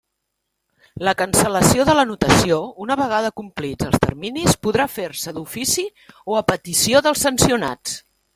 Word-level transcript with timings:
La 1.07 1.11
cancel·lació 1.17 1.83
de 1.89 1.93
l'anotació, 1.99 2.57
una 2.85 2.97
vegada 3.01 3.31
complits 3.43 3.89
els 3.89 4.01
terminis, 4.07 4.57
podrà 4.69 4.89
fer-se 4.95 5.35
d'ofici 5.37 5.87
o 6.33 6.41
a 6.41 6.43
petició 6.51 7.05
dels 7.11 7.27
sancionats. 7.31 7.97